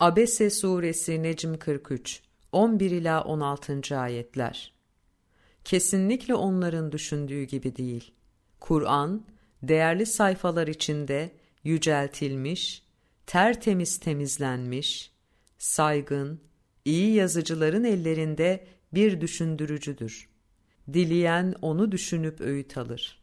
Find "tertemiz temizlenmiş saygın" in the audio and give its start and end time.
13.26-16.40